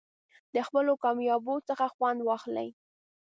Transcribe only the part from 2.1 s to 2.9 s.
واخلئ.